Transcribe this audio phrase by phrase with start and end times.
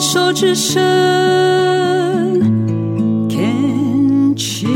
[0.00, 0.80] 手之声
[3.28, 4.70] ，Can cheers。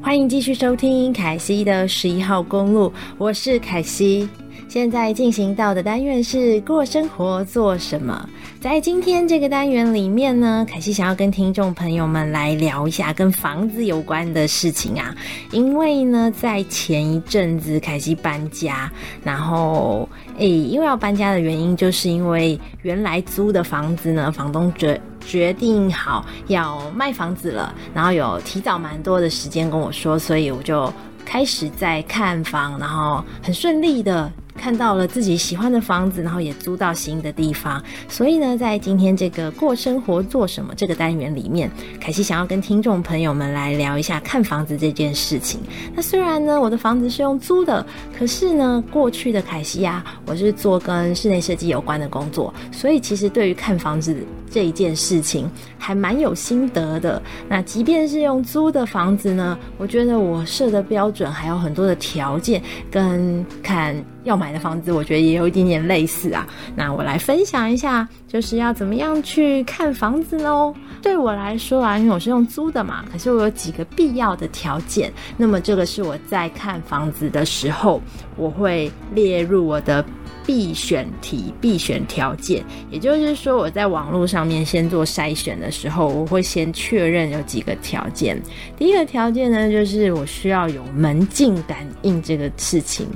[0.00, 4.28] 欢迎继续收听凯西的十一号公路，我是凯西。
[4.68, 8.28] 现在进行到的单元是过生活做什么？
[8.60, 15.14] 在今天这个单元里面呢，凯西想要跟听众朋友们来聊一下跟房子有关的事情啊。
[15.52, 18.90] 因为呢，在前一阵子凯西搬家，
[19.22, 30.92] 然后诶，因为要搬家的原因，就是因为原来租的房子呢，房东决决定好要卖房子了，然后有提早蛮多的时间跟我说，所以我就
[31.24, 34.30] 开始在看房，然后很顺利的。
[34.56, 45.60] 看到了自己喜欢的房子，然后也租到新的地方，所以呢，在今天这个过生活做什么这个单元里面，凯西想要跟听众朋友们来聊一下看房子这件事情。
[45.94, 47.84] 那虽然呢，我的房子是用租的，
[48.18, 54.16] 可是呢，过去的凯西呀，我是做跟室内设计有关的工作，所以其实对于看房子
[54.50, 57.22] 这一件事情还蛮有心得的。
[57.48, 63.94] 那即便是用租的房子呢，我觉得我设的标准还有很多的条件跟看。
[64.26, 66.46] 要买的房子，我觉得也有一点点类似啊。
[66.74, 70.74] 那我来分享一下，就是要怎么样去看房子喽。
[71.00, 75.10] 对我来说啊，因为我是用租的嘛，可是我有几个必要的条件。
[75.36, 78.02] 那么这个是我在看房子的时候，
[78.36, 80.04] 我会列入我的。
[80.46, 88.40] 必选题、必选条件，也就是说，我在网络上面先做筛选的时候，我会先确认有几个条件。
[88.78, 93.06] 第一个条件呢，就是我需要有门禁感应这个事情；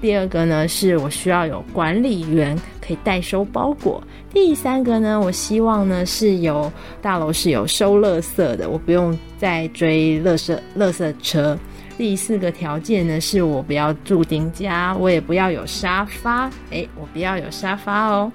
[0.00, 4.00] 第二个呢，是我需要有管理员可以代收包裹；
[4.32, 6.72] 第三个呢，我希望呢是有
[7.02, 11.58] 大楼是有收垃圾的，我不用再追垃圾垃圾车。
[11.98, 16.48] 第四个条件呢，是我不要住丁家，我也不要有沙发。
[16.70, 18.30] 诶，我不要有沙发哦。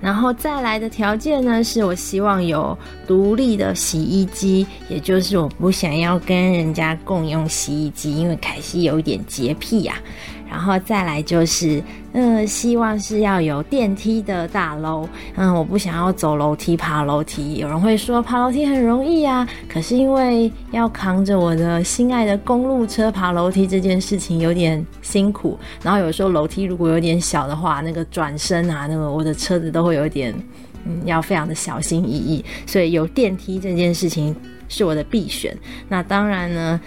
[0.00, 9.96] 然后再来的条件呢，是我希望有独立的洗衣机，也就是我不想要跟人家共用洗衣机，因为凯西有一点洁癖呀、
[10.48, 11.82] 然后再来就是，
[12.12, 17.56] 嗯，希望是要有电梯的大楼，嗯，我不想要走楼梯、爬楼梯。
[17.56, 25.58] 有人会说爬楼梯很容易啊，可是因为要扛着我的心爱的公路车爬楼梯这件事情有点辛苦。
[25.82, 30.32] 然后有时候楼梯如果有点小的话，那个转身啊，那个我的车子都会有点，
[30.84, 32.44] 嗯，要非常的小心翼翼。
[32.64, 34.34] 所以有电梯这件事情
[34.68, 35.56] 是我的必选。
[35.88, 36.80] 那当然呢。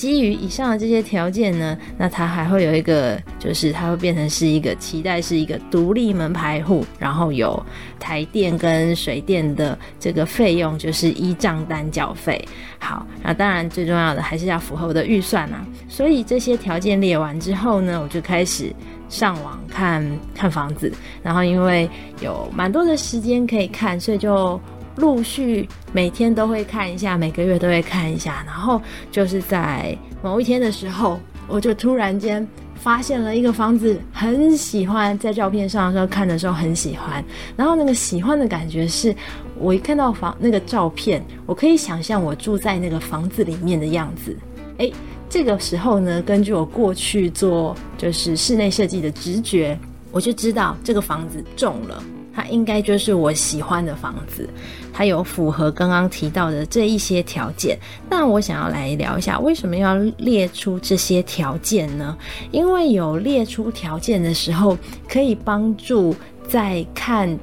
[0.00, 7.62] 基于以上的这些条件呢，那它还会有一个，就是它会变成是一个期待是一个独立门牌户，然后有
[7.98, 12.42] 台电跟水电的这个费用，就是依账单缴费。
[12.78, 15.66] 好，那当然最重要的还是要符合我的预算啊。
[15.86, 18.74] 所以这些条件列完之后呢，我就开始
[19.10, 20.02] 上网看
[20.34, 20.90] 看房子，
[21.22, 21.86] 然后因为
[22.22, 24.58] 有蛮多的时间可以看，所以就。
[25.00, 28.80] 陆续每天都会看一下，每个月都会看一下，然后
[29.10, 31.18] 就是在某一天的时候，
[31.48, 37.24] 我就突然间发现了一个房子，很喜欢，在照片上的时候看的时候很喜欢，
[37.56, 39.14] 然后那个喜欢的感觉是，
[39.58, 44.36] 我一看到房那个照片，我可以想象我住在那个房子里面的样子。
[44.76, 44.92] 诶，
[45.28, 49.78] 这个时候呢，根据我过去做就是室内设计的直觉，
[50.12, 52.02] 我就知道这个房子中了。
[52.34, 54.48] 它应该就是我喜欢的房子，
[54.92, 57.78] 它有符合刚刚提到的这一些条件。
[58.08, 62.16] 那我想要来聊一下，为什么要列出这些条件呢？
[62.50, 64.76] 因为有列出条件的时候，
[65.08, 66.14] 可以帮助
[66.48, 67.38] 在看。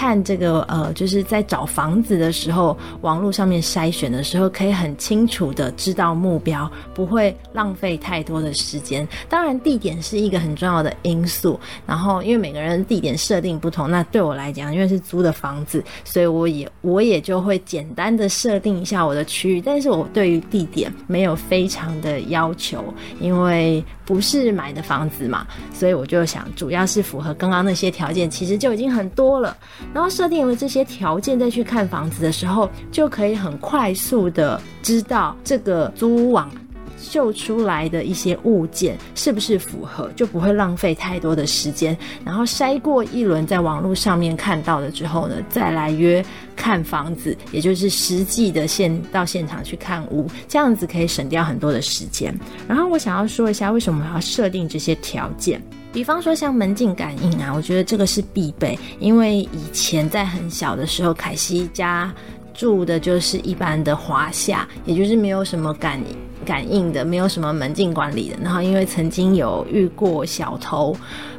[0.00, 9.06] 看这个呃，就是在找房子的时候，网络上面筛选的时候，可以很清楚的知道目标，不会浪费太多的时间。
[9.28, 11.60] 当然，地点是一个很重要的因素。
[11.86, 19.60] 然后，因为每个人地点设定不同，那对我来讲，因为是租的房子，所以我也我也就会简单的设定一下我的区域。
[19.60, 22.82] 但是我对于地点没有非常的要求，
[23.20, 29.56] 因为不是买的房子嘛，所以我就想，主要是符合刚刚那些条件，其实就已经很多了。
[29.94, 36.50] 然后设定了这些条件，再去看房子的时候，就可以很快速的知道这个租网
[37.00, 41.96] 秀出来的一些物件是不是符合，就不会浪费太多的时间。
[42.24, 46.24] 然后筛过一轮，在网络上面看到了之后呢，再来约
[46.54, 52.38] 看房子，也就是实际的现到现场去看屋，这样子可以省掉很多的时间。
[52.68, 55.60] 然后我想要说一下，为什么要设定这些条件？
[55.92, 62.14] 比方说像门禁感应啊，我觉得这个是必备，因为以前在很小的时候，凯西家
[62.54, 66.00] 住的就是一般的华夏，也就是没有什么感
[66.44, 68.36] 感应的，没有什么门禁管理的。
[68.42, 70.96] 然后因为曾经有遇过小偷。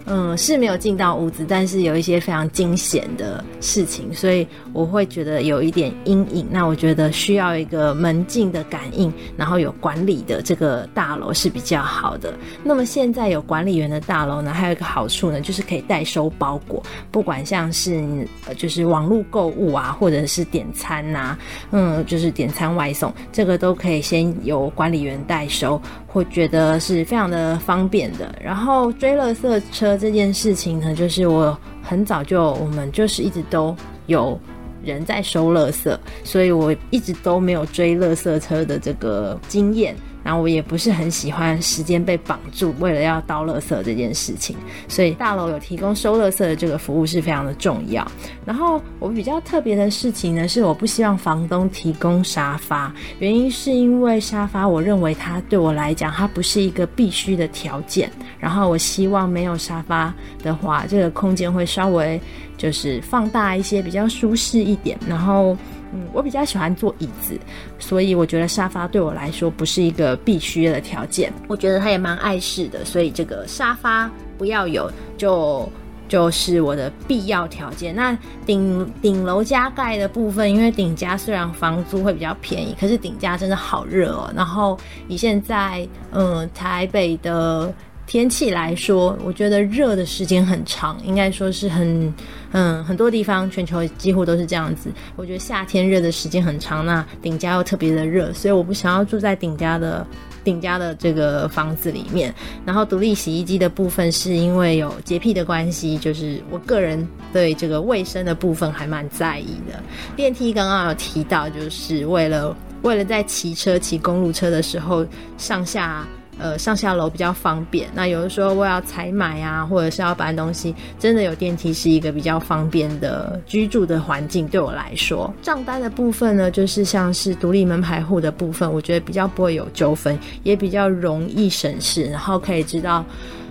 [0.07, 6.47] 嗯，是没有进到屋子，但是有一些非常惊险的事情，所以我会觉得有一点阴影。
[6.49, 12.33] 那我觉得需要一个门禁的感应，然后有管理的这个大楼是比较好的。
[12.63, 16.81] 那么现在有管理员的大楼呢，还有一个好处呢，就是可以代收包裹，
[17.11, 18.27] 不管像是
[18.57, 21.37] 就是网络购物啊，或者是点餐拿、
[21.71, 25.81] 嗯，就是点餐外送，这个都可以先由管理员代收。
[26.13, 28.33] 我觉得是非常的方便的。
[28.41, 33.75] 然后追乐色车这件事情呢，就是我很早就我们就是一直都
[34.07, 34.39] 有
[34.83, 39.95] 人在收乐色，所以我一直都没有追乐色车的这个经验。
[40.23, 44.55] 然后我也不是很喜欢时间被绑住，为了要倒垃圾这件事情，
[44.87, 48.05] 所以大楼有提供收垃圾的这个服务是非常的重要。
[48.45, 58.11] 然后我比较特别的事情呢，是我不希望房东提供沙发，原因是因为沙发，我认为它对我来讲，它不是一个必须的条件。
[58.39, 60.13] 然后我希望没有沙发
[60.43, 62.19] 的话，这个空间会稍微
[62.57, 64.97] 就是放大一些，比较舒适一点。
[65.07, 65.57] 然后。
[65.93, 67.39] 嗯，我比较喜欢坐椅子，
[67.79, 71.31] 所以我觉得沙发对我来说不是一个必须的条件。
[71.47, 75.69] 我觉得它也蛮碍事的，所以这个沙发不要有，就
[76.07, 77.95] 就是我的必要条件。
[77.95, 84.31] 那顶顶楼加盖的部分，因为顶加虽然房租会比较便宜，可是顶加真的好热哦。
[84.35, 84.77] 然后
[85.07, 87.73] 你现在嗯台北的。
[88.07, 92.13] 天气来说，我觉得热的时间很长，应该说是很，
[92.51, 94.89] 嗯，很多地方全球几乎都是这样子。
[95.15, 100.05] 我觉得夏天热的时间很长，那顶家又特别的热，所以我不想要住在顶家的
[100.43, 102.33] 顶家的这个房子里面。
[102.65, 109.81] 然后独立洗衣机的部分是因为有洁癖的关系，就是我个人对这个卫生的部分还蛮在意的。
[110.17, 115.05] 电梯刚刚有提到，就是为了为了在骑车骑公路车的时候
[115.37, 116.05] 上下。
[116.41, 117.87] 呃，上下楼比较方便。
[117.93, 124.47] 那有的时候我要采买啊，或者是要搬东西，真的有电梯是一个比较方便的居住的环境。
[124.47, 133.05] 对我来说，账单的部分呢，就是像是独立门牌户的部分，我觉得比较不会有纠纷，也比较容易省事，然后可以知道。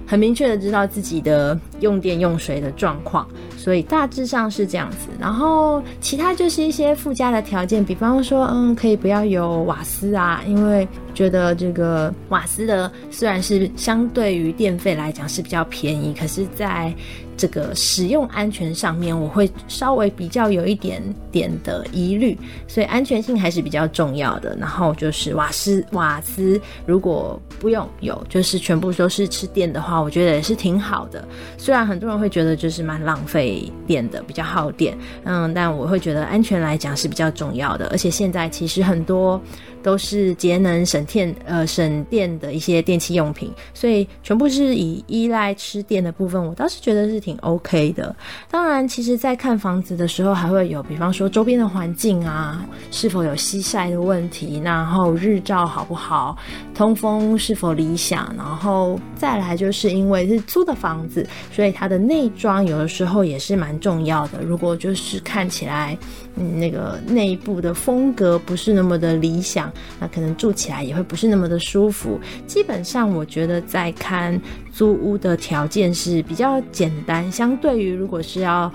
[0.07, 3.25] 很明确的知道自己的用电用水的状况，
[3.57, 5.07] 所以大致上是这样子。
[5.21, 10.89] 然后其他就是一些附加的条件，比方说，嗯，可以不要有瓦斯啊，因为
[11.21, 16.91] 觉得这个瓦斯的虽然是相对于电费来讲是比较便宜，可是在
[17.37, 24.57] 这个使用安全上面，我会稍微比较有一点点的疑虑，所以安全性还是比较重要的。
[24.59, 31.23] 然后就是瓦斯，瓦斯如果不用有，就是全部都是吃电的话，我觉得也是挺好的。
[31.59, 37.89] 虽然很多人会觉得就是蛮浪费电的，比较耗电，嗯，但我会觉得安全来讲是比较重要的。
[37.89, 39.39] 而且现在其实很多。
[39.83, 48.15] 都是节能省电，呃，省电的一些电器用品，所以全部是以依赖吃电的部分，我倒是觉得是挺 OK 的。
[48.51, 56.37] 当然，其实在看房子的时候，还会有，比方说周边的环境啊，是否有西晒的问题，然后日照好不好，
[56.75, 64.43] 通风是否理想，然后再来就是因为是租的房子，所以它的内装有的时候也是蛮重要的。
[64.43, 65.97] 如果就是看起来，
[66.37, 72.19] 嗯，那个内部的风格不是那么的理想，那可能住起来也会不是那么的舒服。
[72.47, 74.41] 基本上，我觉得在看
[74.73, 78.73] 租屋的条件是比较简单，相对于如果是要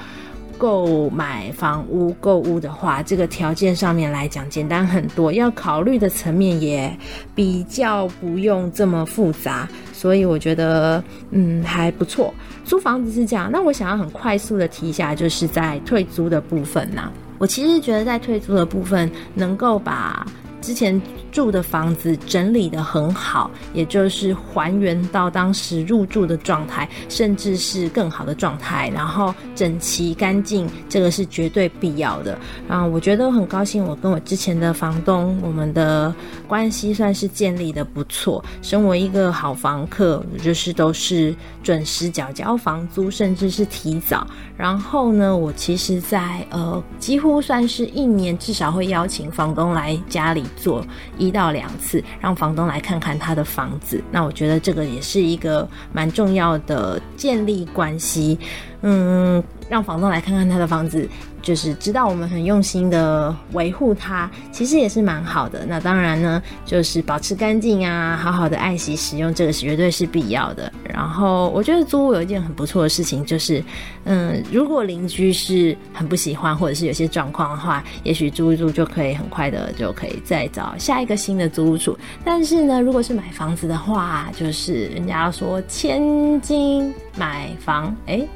[0.58, 6.98] 购买房屋购物的话，这个条件上面来讲简单很多，要考虑的层面也
[7.36, 12.34] 比较不用这么复杂，所以我觉得嗯还不错。
[12.64, 20.26] 租房子是这样，那我想要很快速的提一下，就是在退租的部分呢、我其实觉得在退租的部分，能够把
[20.66, 21.00] 之前
[21.36, 32.40] 住的房子整理得很好，也就是还原到当时入住的状态，甚至是更好的状态，然后整齐干净，这个是绝对必要的。
[32.70, 36.16] 然后我觉得很高兴，我跟我之前的房东，我们的
[36.48, 38.42] 关系算是建立得不错。
[38.62, 44.26] 身为一个好房客，就是都是准时缴交房租，甚至是提早。
[44.56, 50.82] 然后呢，我其实在呃几乎算是一年至少会邀请房东来家里做。
[51.18, 54.04] 一一到两次，让房东来看看他的房子。
[54.12, 58.38] 那我觉得这个也是一个蛮重要的建立关系。
[58.82, 61.10] 嗯，让房东来看看他的房子。
[61.46, 65.64] 就是知道我们很用心的维护它，其实也是蛮好的。
[65.68, 70.74] 那当然呢，就是保持干净啊，好好的爱惜使用，这个是绝对是必要的。
[70.84, 73.64] 然后我觉得租屋有一件很不错的事情，就是，
[74.06, 81.96] 嗯，如果邻居是很不喜欢，或者是有些状况的话，也许租一租就可以很快的就可以再找下一个新的租屋处。
[82.24, 88.28] 但是呢，如果是买房子的话，就是人家说千金买房，诶，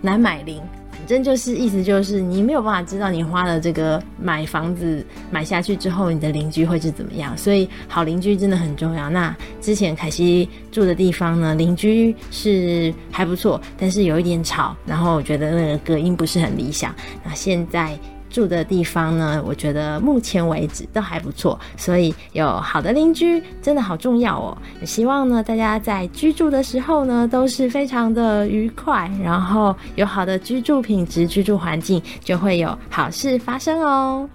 [0.00, 0.62] 难买零
[1.00, 9.10] 反正就是意思就是你没有办法知道你花了这个买房子买下去之后，你的邻居会是怎么样，所以好邻居真的很重要。
[9.10, 16.94] 那之前凯西住的地方呢，邻居是还不错，但是有一点吵，然后我觉得那个隔音不是很理想。
[17.24, 17.98] 那现在。
[18.30, 24.56] 住的地方呢，我觉得目前为止都还不错，所以有好的邻居真的好重要哦。
[24.80, 34.28] 也希望呢，大家在居住的时候呢，都是非常的愉快，然后有好的居住品质、居住环境，就会有好事发生哦。